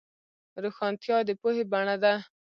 روښانتیا 0.63 1.17
د 1.27 1.29
پوهې 1.41 1.63
بڼه 1.71 1.95
ده. 2.03 2.13